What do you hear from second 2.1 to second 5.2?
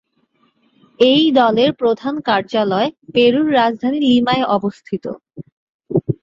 কার্যালয় পেরুর রাজধানী লিমায় অবস্থিত।